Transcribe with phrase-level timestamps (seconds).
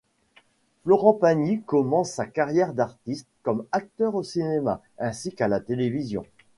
[0.81, 6.25] Florent Pagny commence sa carrière d'artiste comme acteur au cinéma ainsi qu'à la télévision.